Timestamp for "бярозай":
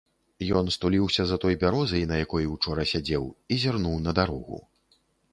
1.63-2.03